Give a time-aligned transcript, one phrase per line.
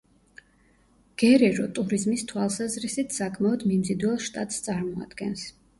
[1.23, 5.51] გერერო ტურიზმის თვალსაზრისით საკმაოდ მიმზიდველ შტატს წარმოადგენს.